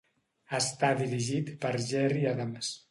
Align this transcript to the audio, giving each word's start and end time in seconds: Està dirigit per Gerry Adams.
Està 0.59 0.89
dirigit 1.03 1.55
per 1.67 1.75
Gerry 1.93 2.29
Adams. 2.35 2.77